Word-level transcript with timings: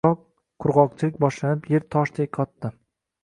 Biroq... 0.05 0.21
Qurg’oqchilik 0.63 1.19
boshlanib, 1.25 1.69
yer 1.73 1.85
toshdek 1.97 2.35
qotdi. 2.39 2.73